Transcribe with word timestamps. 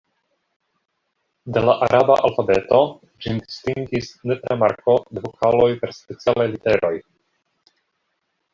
De 1.57 1.61
la 1.69 1.75
araba 1.87 2.15
alfabeto 2.29 2.79
ĝin 3.25 3.37
distingis 3.43 4.09
nepra 4.31 4.59
marko 4.65 4.97
de 5.19 5.25
vokaloj 5.29 5.71
per 5.85 5.97
specialaj 6.01 6.49
literoj. 6.57 6.93